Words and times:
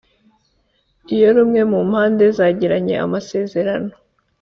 Iyo 1.15 1.27
rumwe 1.37 1.61
mu 1.71 1.79
mpande 1.89 2.23
zagiranye 2.37 2.95
amasezerano 3.05 3.91